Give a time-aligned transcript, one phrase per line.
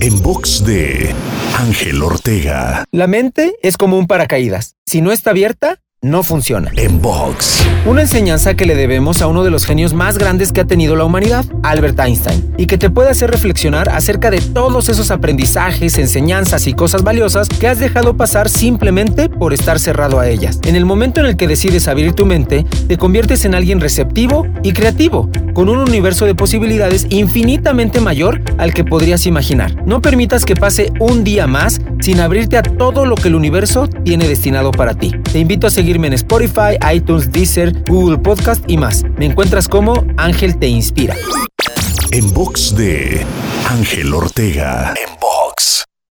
[0.00, 1.14] En box de
[1.58, 2.84] Ángel Ortega.
[2.90, 4.76] La mente es como un paracaídas.
[4.86, 6.70] Si no está abierta, no funciona.
[6.76, 7.62] En box.
[7.84, 10.96] Una enseñanza que le debemos a uno de los genios más grandes que ha tenido
[10.96, 15.98] la humanidad, Albert Einstein, y que te puede hacer reflexionar acerca de todos esos aprendizajes,
[15.98, 20.58] enseñanzas y cosas valiosas que has dejado pasar simplemente por estar cerrado a ellas.
[20.64, 24.46] En el momento en el que decides abrir tu mente, te conviertes en alguien receptivo
[24.62, 29.86] y creativo, con un universo de posibilidades infinitamente mayor al que podrías imaginar.
[29.86, 33.86] No permitas que pase un día más sin abrirte a todo lo que el universo
[33.86, 35.12] tiene destinado para ti.
[35.30, 39.04] Te invito a en Spotify, iTunes, Deezer, Google Podcast y más.
[39.16, 41.16] Me encuentras como Ángel Te Inspira.
[42.12, 43.24] En box de
[43.68, 44.94] Ángel Ortega.